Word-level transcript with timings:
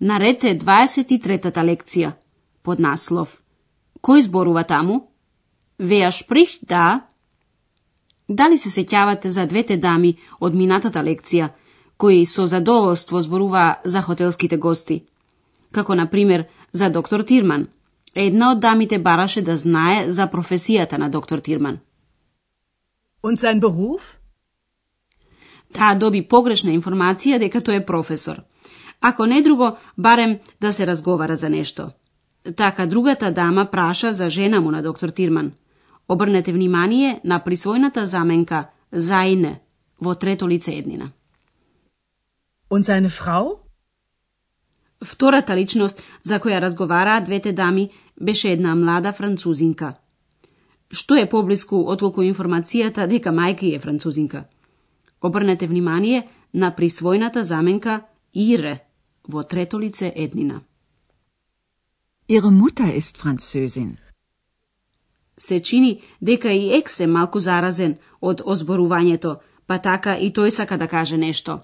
Наред 0.00 0.44
е 0.44 0.58
23-та 0.58 1.62
лекција, 1.62 2.12
под 2.62 2.78
наслов 2.78 3.44
Кој 4.04 4.20
зборува 4.20 4.64
таму? 4.68 5.08
Веа 5.78 6.10
шприх 6.12 6.58
да? 6.62 7.08
Дали 8.28 8.56
се 8.60 8.68
сеќавате 8.68 9.28
за 9.28 9.46
двете 9.46 9.76
дами 9.76 10.16
од 10.40 10.54
минатата 10.54 11.00
лекција, 11.00 11.48
кои 11.96 12.26
со 12.26 12.44
задоволство 12.46 13.20
зборува 13.20 13.80
за 13.84 14.02
хотелските 14.02 14.56
гости? 14.56 15.04
Како, 15.72 15.94
на 15.94 16.06
пример, 16.10 16.44
за 16.72 16.90
доктор 16.90 17.24
Тирман. 17.24 17.68
Една 18.14 18.50
од 18.52 18.60
дамите 18.60 18.98
бараше 18.98 19.42
да 19.42 19.56
знае 19.56 20.12
за 20.12 20.28
професијата 20.28 20.98
на 20.98 21.08
доктор 21.08 21.38
Тирман. 21.38 21.80
Und 23.22 23.40
sein 23.40 23.60
Beruf? 23.60 24.18
Таа 25.72 25.94
доби 25.94 26.22
погрешна 26.22 26.70
информација 26.76 27.38
дека 27.38 27.58
тој 27.60 27.80
е 27.80 27.86
професор. 27.86 28.44
Ако 29.06 29.26
не 29.26 29.42
друго, 29.42 29.76
барем 29.98 30.38
да 30.60 30.72
се 30.72 30.86
разговара 30.86 31.36
за 31.36 31.50
нешто. 31.50 31.90
Така 32.56 32.86
другата 32.86 33.32
дама 33.32 33.68
праша 33.72 34.14
за 34.14 34.30
жена 34.30 34.60
му 34.60 34.70
на 34.70 34.82
доктор 34.82 35.08
Тирман. 35.08 35.52
Обрнете 36.08 36.52
внимание 36.52 37.20
на 37.24 37.40
присвојната 37.40 38.04
заменка 38.04 38.70
зајне 38.92 39.60
во 40.00 40.14
трето 40.14 40.48
лице 40.48 40.72
еднина. 40.72 41.10
Und 42.70 42.88
seine 42.88 43.10
Frau? 43.10 43.58
Втората 45.04 45.56
личност 45.56 46.02
за 46.22 46.40
која 46.40 46.60
разговараа 46.60 47.20
двете 47.20 47.52
дами 47.52 47.90
беше 48.20 48.52
една 48.52 48.74
млада 48.74 49.12
французинка. 49.12 49.94
Што 50.90 51.14
е 51.14 51.28
поблиску 51.28 51.76
отколку 51.76 52.22
информацијата 52.22 53.06
дека 53.06 53.28
мајка 53.28 53.68
е 53.76 53.78
французинка? 53.78 54.44
Обрнете 55.20 55.66
внимание 55.66 56.28
на 56.54 56.72
присвојната 56.72 57.40
заменка 57.40 58.00
ире 58.34 58.80
во 59.28 59.42
трето 59.42 59.80
лице 59.80 60.12
еднина. 60.16 60.62
Ihre 62.28 62.50
Mutter 62.50 62.96
ist 62.96 63.18
Französin. 63.18 63.96
Се 65.38 65.60
чини 65.60 66.00
дека 66.20 66.52
и 66.52 66.76
екс 66.76 67.04
е 67.04 67.06
малку 67.06 67.40
заразен 67.40 67.96
од 68.20 68.40
озборувањето, 68.40 69.36
па 69.66 69.78
така 69.78 70.14
и 70.16 70.32
тој 70.32 70.50
сака 70.50 70.78
да 70.78 70.88
каже 70.88 71.16
нешто. 71.16 71.60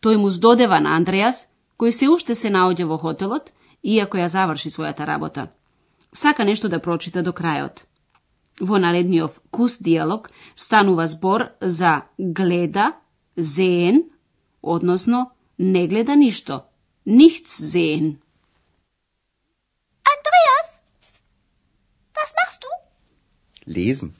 Тој 0.00 0.16
му 0.16 0.30
здодева 0.30 0.80
на 0.80 0.96
Андреас, 0.96 1.46
кој 1.78 1.90
се 1.90 2.08
уште 2.08 2.34
се 2.34 2.48
наоѓа 2.48 2.84
во 2.84 2.98
хотелот, 2.98 3.52
иако 3.82 4.16
ја 4.18 4.28
заврши 4.28 4.70
својата 4.70 5.06
работа. 5.06 5.48
Сака 6.12 6.44
нешто 6.44 6.68
да 6.68 6.78
прочита 6.78 7.22
до 7.22 7.32
крајот. 7.32 7.84
Во 8.60 8.78
наредниот 8.78 9.40
кус 9.50 9.78
диалог 9.78 10.30
станува 10.56 11.06
збор 11.06 11.50
за 11.60 12.02
гледа, 12.18 12.92
зеен, 13.36 14.04
односно 14.62 15.30
не 15.58 15.86
гледа 15.88 16.16
ништо, 16.16 16.67
nichts 17.08 17.56
sehen. 17.56 18.22
Andreas, 20.14 20.80
was 22.14 22.34
machst 22.40 22.64
du? 22.64 22.68
Lesen. 23.64 24.14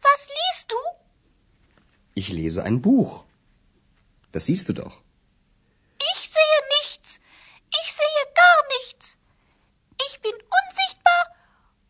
Was 0.00 0.28
liest 0.28 0.70
du? 0.70 0.76
Ich 2.14 2.28
lese 2.28 2.62
ein 2.62 2.80
Buch. 2.82 3.24
Das 4.30 4.46
siehst 4.46 4.68
du 4.68 4.72
doch. 4.72 5.00
Ich 6.14 6.20
sehe 6.36 6.60
nichts. 6.80 7.20
Ich 7.80 7.92
sehe 7.92 8.24
gar 8.34 8.60
nichts. 8.78 9.18
Ich 10.06 10.20
bin 10.20 10.32
unsichtbar 10.32 11.22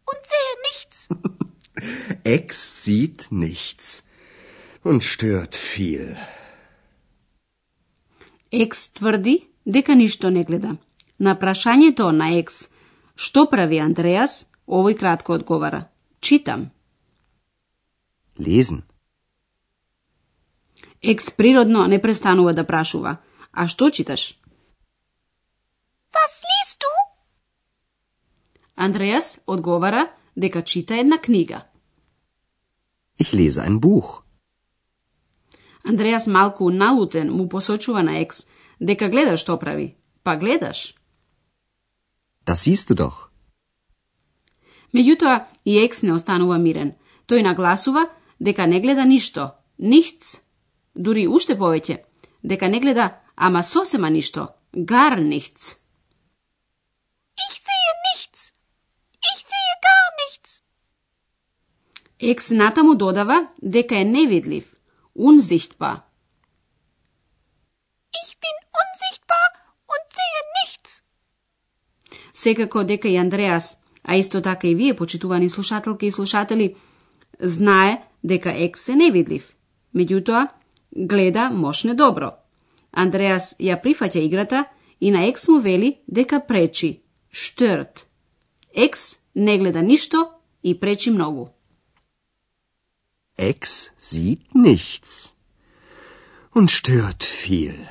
und 0.06 0.20
sehe 0.32 0.54
nichts. 0.70 1.08
Ex 2.24 2.82
sieht 2.82 3.30
nichts 3.30 4.04
und 4.82 5.04
stört 5.04 5.54
viel. 5.54 6.16
Ex 8.50 8.92
tvrdi, 8.92 9.51
дека 9.66 9.94
ништо 9.94 10.30
не 10.30 10.44
гледа. 10.44 10.76
На 11.18 11.34
прашањето 11.38 12.10
на 12.10 12.32
Екс, 12.38 12.68
што 13.14 13.46
прави 13.46 13.78
Андреас, 13.78 14.46
овој 14.66 14.98
кратко 14.98 15.32
одговара. 15.32 15.88
Читам. 16.20 16.70
Lesen. 18.38 18.82
Екс 21.02 21.30
природно 21.30 21.86
не 21.86 22.00
престанува 22.02 22.54
да 22.54 22.66
прашува. 22.66 23.18
А 23.52 23.66
што 23.66 23.90
читаш? 23.90 24.38
Was 26.14 26.34
liest 26.48 26.78
du? 26.80 26.92
Андреас 28.76 29.40
одговара 29.46 30.10
дека 30.36 30.62
чита 30.62 30.96
една 30.96 31.18
книга. 31.18 31.66
Ich 33.18 33.32
lese 33.34 33.60
ein 33.60 33.80
Buch. 33.80 34.22
Андреас 35.84 36.26
малку 36.26 36.70
налутен 36.70 37.32
му 37.32 37.48
посочува 37.48 38.02
на 38.02 38.18
Екс 38.18 38.46
дека 38.88 39.08
гледаш 39.08 39.40
што 39.44 39.58
прави. 39.62 39.94
Па 40.22 40.36
гледаш. 40.36 40.94
Das 42.46 42.62
siehst 42.66 42.90
du 42.90 42.94
doch. 42.94 43.30
Меѓутоа, 44.92 45.46
и 45.64 45.78
Екс 45.84 46.02
не 46.02 46.12
останува 46.12 46.58
мирен. 46.58 46.94
Тој 47.28 47.42
нагласува 47.46 48.08
дека 48.38 48.66
не 48.66 48.80
гледа 48.80 49.04
ништо, 49.04 49.54
nichts, 49.78 50.42
дури 50.94 51.26
уште 51.26 51.54
повеќе, 51.56 52.02
дека 52.42 52.68
не 52.68 52.80
гледа 52.80 53.22
ама 53.36 53.62
сосема 53.62 54.10
ништо, 54.10 54.48
gar 54.74 55.16
nichts. 55.20 55.78
Ich 57.46 57.56
sehe 57.66 57.92
nichts. 58.08 58.52
Ich 59.30 59.40
sehe 59.50 59.74
gar 59.88 60.06
nichts. 60.20 60.62
Екс 62.18 62.50
натаму 62.50 62.94
додава 62.94 63.48
дека 63.62 63.96
е 63.96 64.04
невидлив, 64.04 64.74
unsichtbar. 65.14 65.96
Ich 68.22 68.32
bin 68.42 68.56
unsichtbar 68.82 69.48
und 69.92 70.04
sehe 70.18 70.42
nichts. 70.58 70.90
Секако 72.42 72.84
дека 72.84 73.08
и 73.08 73.16
Андреас, 73.16 73.76
а 74.04 74.16
исто 74.16 74.40
така 74.42 74.66
и 74.68 74.74
вие, 74.74 74.96
почитувани 74.96 75.48
слушателки 75.48 76.06
и 76.06 76.10
слушатели, 76.10 76.74
знае 77.40 78.02
дека 78.24 78.50
Екс 78.50 78.92
е 78.92 78.96
невидлив. 78.96 79.54
Меѓутоа, 79.94 80.48
гледа 80.96 81.50
мошне 81.50 81.94
добро. 81.94 82.32
Андреас 82.92 83.54
ја 83.60 83.78
прифаќа 83.78 84.18
играта 84.18 84.64
и 85.00 85.10
на 85.10 85.22
Екс 85.28 85.50
му 85.52 85.60
вели 85.60 86.00
дека 86.08 86.40
пречи. 86.46 87.00
Штърт. 87.30 88.06
Екс 88.74 89.18
не 89.36 89.58
гледа 89.58 89.82
ништо 89.82 90.26
и 90.64 90.80
пречи 90.80 91.10
многу. 91.10 91.46
Ex 93.38 93.60
sieht 93.98 94.42
nichts 94.54 95.34
und 96.54 96.68
stört 96.70 97.22
viel. 97.22 97.86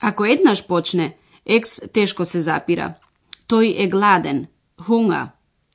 Ако 0.00 0.24
еднаш 0.24 0.66
почне, 0.66 1.16
Ex 1.44 1.80
teško 1.92 2.24
se 2.24 2.40
zapira. 2.40 2.94
Toj 3.46 3.68
je 3.68 3.88
gladen, 3.88 4.46
hunga. 4.86 5.30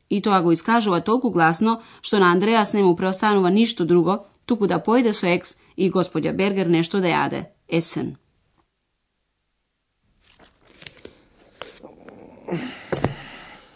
I 0.10 0.22
to 0.22 0.32
ako 0.32 0.52
iskažuva 0.52 1.00
toliko 1.00 1.30
glasno, 1.30 1.82
što 2.02 2.20
na 2.20 2.26
Andreas 2.26 2.74
nemu 2.74 2.96
preostanuva 2.96 3.50
ništo 3.50 3.86
drugo, 3.86 4.26
tuku 4.46 4.68
da 4.68 4.80
pojede 4.80 5.14
so 5.14 5.28
ex 5.28 5.56
i 5.76 5.90
gospodja 5.90 6.34
Berger 6.34 6.70
nešto 6.70 7.00
da 7.00 7.08
jade. 7.08 7.44
Esen. 7.68 8.16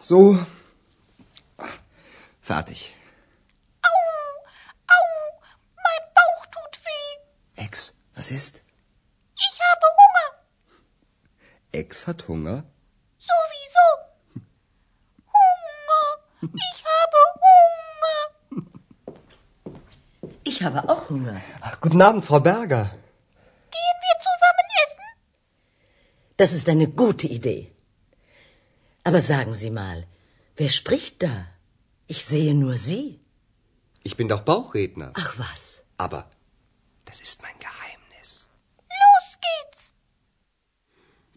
So. 0.01 0.17
Fertig. 2.41 2.77
Au, 3.87 3.97
au, 4.95 5.07
mein 5.83 6.03
Bauch 6.15 6.45
tut 6.53 6.73
weh. 6.85 7.65
Ex, 7.65 7.91
was 8.15 8.31
ist? 8.31 8.61
Ich 9.35 9.57
habe 9.65 10.02
Ex 11.73 12.05
hat 12.07 12.27
Hunger? 12.27 12.57
Sowieso. 13.29 13.87
Hunger. 15.35 16.05
Ich 16.65 16.83
habe 16.93 17.19
Hunger. 17.45 18.19
Ich 20.43 20.61
habe 20.63 20.87
auch 20.87 21.09
Hunger. 21.09 21.41
Ach, 21.61 21.81
guten 21.81 22.01
Abend, 22.01 22.23
Frau 22.25 22.39
Berger. 22.39 22.83
Gehen 23.75 23.99
wir 24.05 24.17
zusammen 24.27 24.67
essen? 24.83 25.07
Das 26.37 26.53
ist 26.53 26.69
eine 26.69 26.87
gute 26.87 27.27
Idee. 27.27 27.71
Aber 29.03 29.21
sagen 29.21 29.55
Sie 29.55 29.71
mal, 29.71 30.05
wer 30.55 30.69
spricht 30.69 31.23
da? 31.23 31.47
Ich 32.05 32.23
sehe 32.25 32.53
nur 32.53 32.77
Sie. 32.77 33.19
Ich 34.03 34.15
bin 34.15 34.27
doch 34.29 34.41
Bauchredner. 34.41 35.11
Ach 35.15 35.39
was. 35.39 35.83
Aber 35.97 36.29
das 37.05 37.19
ist 37.21 37.41
mein 37.41 37.57
Geheimnis. 37.57 37.72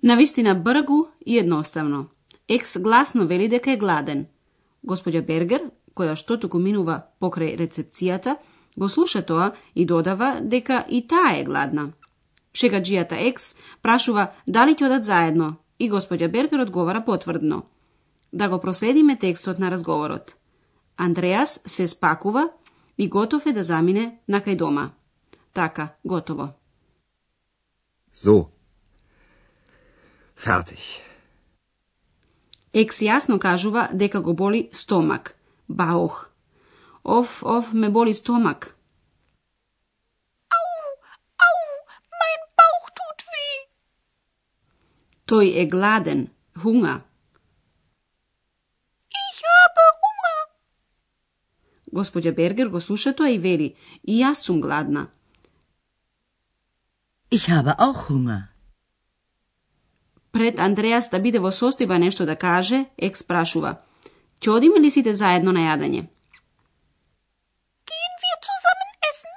Навистина 0.07 0.55
бргу 0.55 1.07
и 1.27 1.39
едноставно. 1.39 2.07
Екс 2.49 2.79
гласно 2.79 3.27
вели 3.27 3.49
дека 3.49 3.73
е 3.73 3.77
гладен. 3.77 4.27
Господја 4.87 5.25
Бергер, 5.27 5.65
која 5.99 6.15
што 6.15 6.37
туку 6.39 6.61
минува 6.63 7.11
покрај 7.19 7.57
рецепцијата, 7.59 8.37
го 8.79 8.89
слуша 8.89 9.25
тоа 9.27 9.51
и 9.75 9.87
додава 9.87 10.39
дека 10.43 10.85
и 10.89 11.03
таа 11.03 11.35
е 11.41 11.43
гладна. 11.45 11.89
Шегаджијата 12.55 13.19
Екс 13.19 13.57
прашува 13.83 14.31
дали 14.47 14.79
ќе 14.79 14.87
одат 14.87 15.05
заедно 15.05 15.57
и 15.79 15.91
господја 15.91 16.31
Бергер 16.31 16.63
одговара 16.63 17.03
потврдно. 17.05 17.63
Да 18.33 18.49
го 18.49 18.61
проследиме 18.61 19.19
текстот 19.19 19.59
на 19.59 19.71
разговорот. 19.71 20.37
Андреас 20.97 21.61
се 21.67 21.87
спакува 21.87 22.49
и 22.99 23.09
готов 23.09 23.47
е 23.47 23.53
да 23.53 23.63
замине 23.63 24.19
на 24.29 24.41
кај 24.41 24.57
дома. 24.57 24.91
Така, 25.53 25.97
готово. 26.05 26.49
So. 28.15 28.56
Fertig. 30.37 31.01
Екс 32.77 33.01
јасно 33.01 33.39
кажува 33.41 33.89
дека 33.93 34.21
го 34.21 34.35
боли 34.37 34.69
стомак, 34.73 35.35
баух. 35.69 36.29
Оф, 37.05 37.43
оф, 37.43 37.73
ме 37.73 37.89
боли 37.91 38.13
стомак. 38.15 38.77
Au, 40.59 40.69
au, 41.47 41.59
mein 42.21 42.43
Bauch 42.59 42.89
tut 42.99 43.25
weh. 43.33 43.61
Тој 45.27 45.55
е 45.63 45.67
гладен, 45.67 46.27
хунга. 46.63 47.01
Ich 49.09 49.41
habe 49.53 49.87
Hunger. 50.03 50.43
Господја 51.93 52.35
Бергер 52.35 52.69
го 52.69 52.81
слуша 52.81 53.15
тоа 53.15 53.31
и 53.31 53.39
вели, 53.39 53.75
и 54.03 54.21
јас 54.21 54.45
сум 54.45 54.61
гладна. 54.61 55.09
Ich 57.31 57.49
habe 57.49 57.73
auch 57.79 58.11
Hunger. 58.11 58.56
Пред 60.37 60.59
Андреас 60.59 61.07
да 61.09 61.19
биде 61.25 61.41
во 61.41 61.49
состојба 61.49 61.97
нешто 61.97 62.27
да 62.29 62.35
каже, 62.37 62.83
екс 63.09 63.23
прашува. 63.25 63.71
Ќе 64.41 64.51
одиме 64.53 64.83
ли 64.85 64.91
сите 64.93 65.15
заедно 65.17 65.55
на 65.57 65.63
јадење? 65.65 66.03
Gehen 67.93 68.19
wir 68.25 68.37
zusammen 68.49 68.91
essen? 69.11 69.33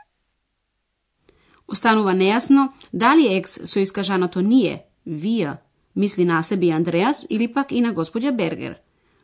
Останува 1.67 2.17
нејасно 2.19 2.67
дали 2.91 3.29
екс 3.37 3.61
со 3.63 3.79
искажаното 3.79 4.41
ние, 4.41 4.83
вие, 5.05 5.55
мисли 5.95 6.25
на 6.25 6.41
себе 6.43 6.71
Андреас 6.71 7.25
или 7.29 7.47
пак 7.47 7.71
и 7.71 7.81
на 7.81 7.93
господја 7.93 8.35
Бергер. 8.35 8.75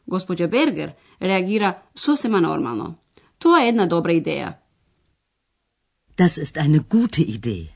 Господја 0.08 0.48
Бергер 0.48 0.96
реагира 1.22 1.76
сосема 1.96 2.42
нормално. 2.42 2.96
Тоа 3.40 3.66
е 3.66 3.68
една 3.68 3.86
добра 3.86 4.14
идеја. 4.14 4.54
Das 6.18 6.38
ist 6.38 6.58
eine 6.58 6.80
gute 6.80 7.22
Idee. 7.22 7.75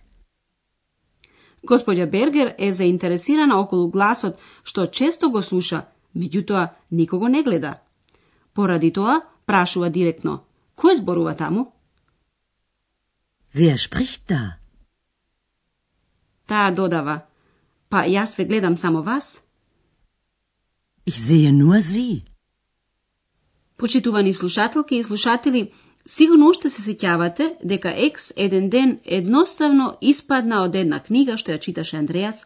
Господја 1.64 2.10
Бергер 2.10 2.56
е 2.58 2.72
заинтересирана 2.72 3.60
околу 3.60 3.90
гласот 3.90 4.40
што 4.64 4.88
често 4.88 5.30
го 5.30 5.42
слуша, 5.42 5.88
меѓутоа 6.16 6.70
никого 6.92 7.28
не 7.28 7.44
гледа. 7.44 7.80
Поради 8.54 8.92
тоа 8.92 9.22
прашува 9.46 9.90
директно: 9.90 10.44
Кој 10.76 10.96
зборува 10.96 11.36
таму? 11.36 11.72
Wer 13.54 13.78
spricht 13.78 14.28
da? 14.30 14.60
Таа 16.48 16.72
додава: 16.72 17.26
Па 17.90 18.06
јас 18.06 18.38
ве 18.38 18.46
гледам 18.46 18.78
само 18.78 19.02
вас. 19.02 19.42
Ich 21.06 21.18
sehe 21.18 21.52
nur 21.52 21.82
Sie. 21.82 22.24
Почитувани 23.78 24.34
слушателки 24.34 24.96
и 24.96 25.04
слушатели, 25.04 25.72
сигурно 26.10 26.50
уште 26.50 26.70
се 26.74 26.82
сеќавате 26.82 27.52
дека 27.64 27.94
Екс 28.08 28.34
еден 28.36 28.70
ден 28.70 28.98
едноставно 29.06 29.94
испадна 30.02 30.64
од 30.66 30.76
една 30.76 31.00
книга 31.06 31.38
што 31.38 31.54
ја 31.54 31.62
читаше 31.66 31.98
Андреас 31.98 32.46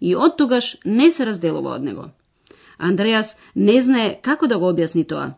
и 0.00 0.14
од 0.16 0.36
тогаш 0.38 0.76
не 0.84 1.10
се 1.10 1.26
разделува 1.26 1.74
од 1.74 1.84
него. 1.84 2.10
Андреас 2.78 3.36
не 3.54 3.82
знае 3.82 4.18
како 4.22 4.46
да 4.46 4.58
го 4.58 4.70
објасни 4.72 5.06
тоа. 5.06 5.34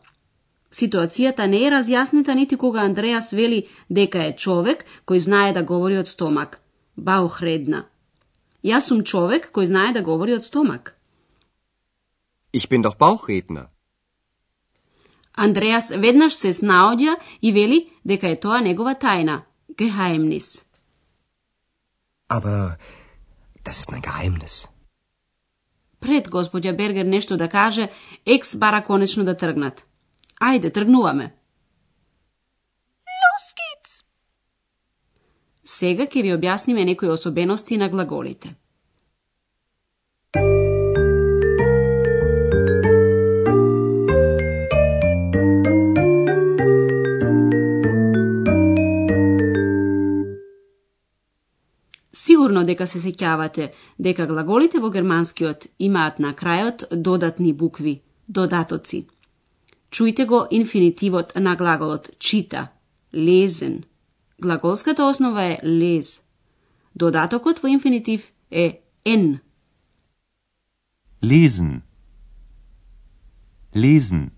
Ситуацијата 0.73 1.47
не 1.47 1.65
е 1.67 1.71
разјаснита 1.71 2.35
нити 2.35 2.57
кога 2.57 2.85
Андреас 2.85 3.33
вели 3.33 3.67
дека 3.89 4.29
е 4.29 4.37
човек 4.37 4.85
кој 5.07 5.19
знае 5.19 5.53
да 5.53 5.63
говори 5.63 5.99
од 5.99 6.09
стомак. 6.09 6.61
Баухредна. 6.97 7.85
Јас 8.65 8.89
сум 8.89 9.03
човек 9.03 9.51
кој 9.53 9.65
знае 9.65 9.93
да 9.93 10.03
говори 10.03 10.35
од 10.35 10.45
стомак. 10.45 10.95
Ich 12.53 12.69
bin 12.69 12.83
doch 12.83 12.97
Bauchredner. 12.99 13.67
Андреас 15.35 15.91
веднаш 15.91 16.35
се 16.35 16.53
снаоѓа 16.53 17.17
и 17.43 17.53
вели 17.53 17.89
дека 18.05 18.29
е 18.29 18.37
тоа 18.41 18.61
негова 18.61 18.95
тајна, 18.95 19.43
Geheimnis. 19.79 20.65
Aber 22.29 22.77
das 23.65 23.81
ist 23.81 23.93
mein 23.93 24.03
Geheimnis. 24.03 24.69
Пред 26.01 26.29
господја 26.29 26.77
Бергер 26.77 27.05
нешто 27.05 27.37
да 27.37 27.49
каже, 27.49 27.89
екс 28.27 28.57
бара 28.57 28.83
конечно 28.83 29.25
да 29.25 29.37
тргнат. 29.37 29.87
Ајде, 30.41 30.73
тргнуваме. 30.73 31.33
Los 33.23 33.47
geht's. 33.59 34.05
Сега 35.65 36.05
ќе 36.05 36.23
ви 36.23 36.35
објасниме 36.37 36.85
некои 36.85 37.09
особености 37.09 37.77
на 37.77 37.89
глаголите. 37.89 38.55
Сигурно 52.23 52.63
дека 52.63 52.87
се 52.87 53.01
сеќавате 53.03 53.71
дека 53.99 54.29
глаголите 54.31 54.79
во 54.83 54.91
германскиот 54.95 55.65
имаат 55.83 56.21
на 56.23 56.31
крајот 56.39 56.85
додатни 56.95 57.53
букви, 57.53 57.95
додатоци. 58.29 59.07
Чујте 59.91 60.27
го 60.27 60.47
инфинитивот 60.51 61.35
на 61.37 61.57
глаголот 61.57 62.11
чита, 62.19 62.69
лезен. 63.15 63.83
Глаголската 64.41 65.05
основа 65.05 65.43
е 65.43 65.59
лез. 65.65 66.21
Додатокот 66.95 67.59
во 67.59 67.69
инфинитив 67.69 68.31
е 68.51 68.83
en. 69.05 69.41
Lesen. 71.23 71.81
Lesen. 73.75 74.31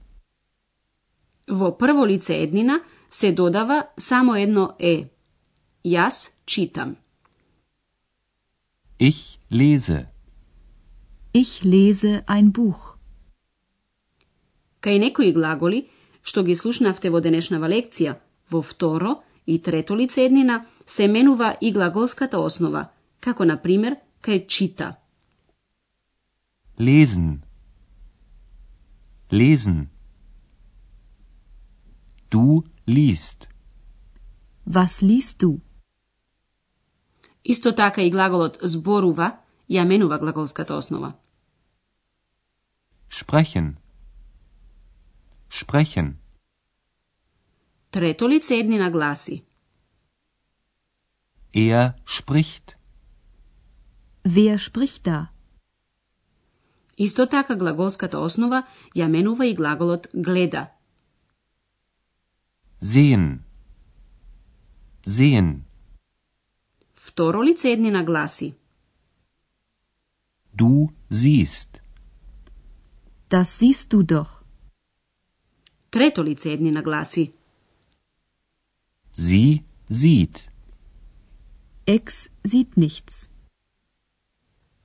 Во 1.48 1.76
прво 1.78 2.06
лице 2.06 2.42
еднина 2.42 2.80
се 3.10 3.32
додава 3.32 3.86
само 3.98 4.36
едно 4.36 4.72
е. 4.78 5.08
Јас 5.84 6.30
читам. 6.46 6.96
Ich 9.10 9.38
lese. 9.50 10.06
Ich 11.32 11.62
lese 11.62 12.12
ein 12.26 12.52
Buch. 12.52 12.96
Кај 14.80 14.96
некои 15.02 15.32
глаголи, 15.36 15.80
што 16.24 16.40
ги 16.46 16.56
слушнавте 16.56 17.10
во 17.12 17.20
денешнава 17.20 17.68
лекција, 17.68 18.14
во 18.48 18.62
второ 18.64 19.12
и 19.44 19.58
трето 19.58 19.92
лице 20.00 20.24
еднина 20.24 20.56
се 20.86 21.08
менува 21.08 21.50
и 21.60 21.72
глаголската 21.76 22.40
основа, 22.40 22.86
како 23.20 23.44
на 23.44 23.58
пример 23.60 23.98
кај 24.24 24.46
чита. 24.46 24.96
Lesen. 26.78 27.44
Lesen. 29.30 29.88
Du 32.30 32.64
liest. 32.86 33.48
Was 34.64 35.02
liest 35.02 35.44
du? 35.44 35.60
Исто 37.44 37.74
така 37.74 38.02
и 38.02 38.10
глаголот 38.10 38.58
зборува 38.62 39.36
ја 39.70 39.84
менува 39.84 40.18
глаголската 40.18 40.74
основа. 40.76 41.12
Sprechen. 43.10 43.76
Sprechen. 45.50 46.14
Трето 47.90 48.28
лице 48.28 48.56
еднина 48.56 48.90
гласи. 48.90 49.44
Er 51.54 51.92
spricht. 52.06 52.76
Wer 54.24 54.58
spricht 54.58 55.04
da? 55.04 55.26
Исто 56.98 57.26
така 57.26 57.54
глаголската 57.56 58.18
основа 58.18 58.62
ја 58.96 59.08
менува 59.08 59.46
и 59.46 59.54
глаголот 59.54 60.06
гледа. 60.14 60.70
Sehen. 62.82 63.38
Sehen. 65.06 65.73
Второ 67.06 67.42
лице 67.42 67.72
еднина 67.72 68.04
гласи. 68.04 68.54
Du 70.56 70.88
siehst. 71.10 71.82
Das 73.30 73.48
siehst 73.58 73.88
du 73.92 74.02
doch. 74.02 74.42
Трето 75.90 76.24
лице 76.24 76.52
еднина 76.52 76.82
гласи. 76.82 77.32
Sie 79.16 79.62
sieht. 79.90 80.50
Ex 81.86 82.06
sieht 82.50 82.72
nichts. 82.84 83.14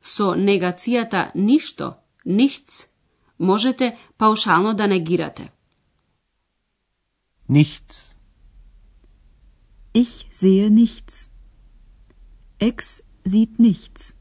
Со 0.01 0.27
негацијата 0.35 1.31
ништо, 1.35 1.88
nichts, 2.25 2.88
можете 3.39 3.97
паушално 4.17 4.73
да 4.73 4.88
негирате. 4.88 5.51
Nichts. 7.49 8.17
Ich 9.93 10.13
sehe 10.31 10.69
nichts. 10.69 11.28
Ex 12.59 13.01
sieht 13.23 13.57
nichts. 13.57 14.13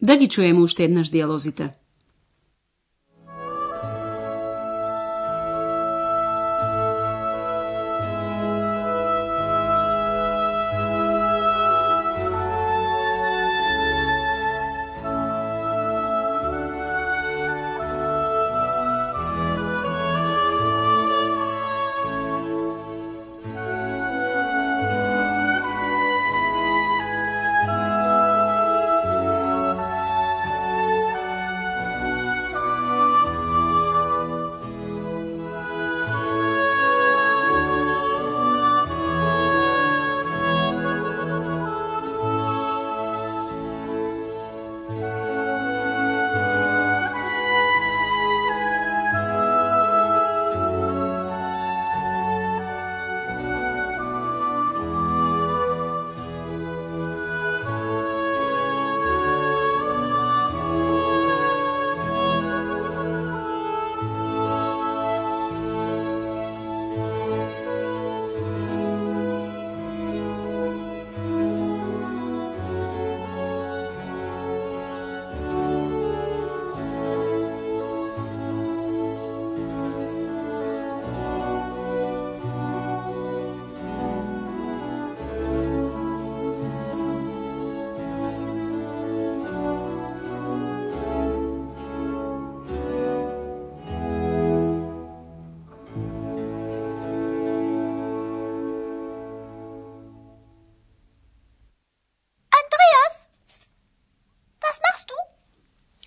Да 0.00 0.16
ги 0.16 0.28
чуемо 0.28 0.62
уште 0.62 0.84
еднаш 0.84 1.08
дијалозите. 1.08 1.79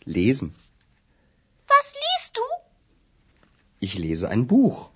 Lesen. 0.05 0.55
Was 1.67 1.93
liest 2.03 2.38
du? 2.38 2.41
Ich 3.79 3.98
lese 3.98 4.29
ein 4.29 4.48
Buch. 4.48 4.89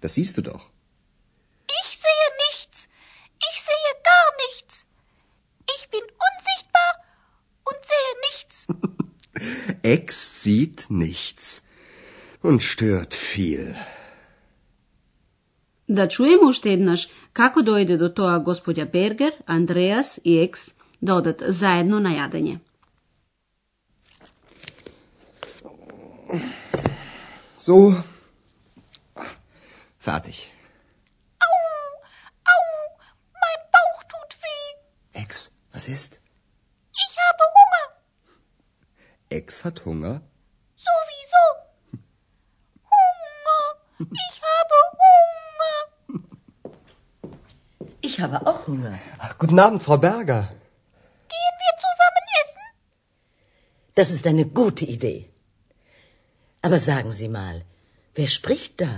Das 0.00 0.14
siehst 0.14 0.36
du 0.36 0.42
doch. 0.42 0.70
Ich 1.80 1.98
sehe 2.04 2.28
nichts. 2.46 2.88
Ich 3.48 3.56
sehe 3.68 3.92
gar 4.10 4.28
nichts. 4.44 4.86
Ich 5.76 5.88
bin 5.90 6.04
unsichtbar 6.28 6.92
und 7.68 7.78
sehe 7.92 8.12
nichts. 8.26 8.66
Ex 9.82 10.42
sieht 10.42 10.86
nichts 10.88 11.62
und 12.42 12.62
stört 12.62 13.14
viel. 13.14 13.74
Da 15.88 16.08
čujemo 16.08 16.52
štednaš 16.52 17.08
kako 17.32 17.62
dojde 17.62 17.96
do 17.96 18.08
toa 18.08 18.38
gospodja 18.38 18.84
Berger, 18.84 19.32
Andreas 19.46 20.18
i 20.24 20.38
Ex 20.38 20.70
dodat 21.00 21.42
zajedno 21.48 22.00
na 22.00 22.10
jadanje. 22.10 22.58
So. 27.58 28.02
Fertig. 29.98 30.52
Au, 31.40 31.52
au, 32.44 32.62
mein 33.32 33.60
Bauch 33.72 34.02
tut 34.04 34.36
weh. 34.42 35.20
Ex, 35.20 35.50
was 35.72 35.88
ist? 35.88 36.20
Ich 36.92 37.16
habe 37.18 37.42
Hunger. 37.56 37.86
Ex 39.30 39.64
hat 39.64 39.84
Hunger? 39.84 40.20
Sowieso. 40.76 41.44
Hunger. 42.94 43.62
Ich 43.98 44.42
habe 44.50 44.76
Hunger. 45.02 45.76
Ich 48.00 48.20
habe 48.20 48.46
auch 48.46 48.66
Hunger. 48.66 48.98
Guten 49.38 49.58
Abend, 49.58 49.82
Frau 49.82 49.96
Berger. 49.98 50.42
Gehen 51.28 51.56
wir 51.62 51.74
zusammen 51.76 52.26
essen? 52.42 52.64
Das 53.94 54.10
ist 54.10 54.26
eine 54.26 54.46
gute 54.46 54.84
Idee. 54.84 55.30
Aber 56.66 56.80
sagen 56.80 57.12
Sie 57.12 57.28
mal, 57.28 57.56
wer 58.16 58.26
spricht 58.26 58.80
da? 58.80 58.92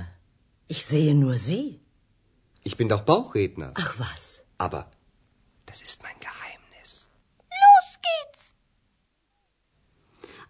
Ich 0.74 0.86
sehe 0.86 1.14
nur 1.14 1.36
Sie. 1.36 1.80
Ich 2.68 2.76
bin 2.78 2.88
doch 2.88 3.02
Bauchredner. 3.10 3.72
Ach 3.74 3.92
was. 3.98 4.22
Aber 4.66 4.80
das 5.66 5.82
ist 5.86 6.02
mein 6.02 6.18
Geheimnis. 6.26 7.10
Los 7.62 7.88
geht's. 8.06 8.42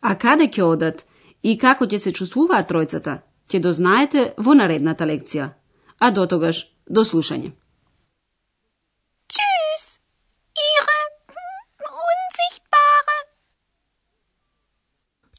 А 0.00 0.14
каде 0.24 0.46
ќе 0.54 0.62
одат 0.74 1.04
и 1.42 1.58
како 1.64 1.90
ќе 1.90 1.98
се 2.04 2.12
чувствуваат 2.18 2.70
тројцата, 2.70 3.14
ќе 3.50 3.58
дознаете 3.66 4.22
во 4.44 4.54
наредната 4.60 5.04
лекција. 5.12 5.46
А 5.98 6.10
до 6.10 6.26
тогаш, 6.32 6.56
до 6.86 7.02
слушање. 7.10 7.50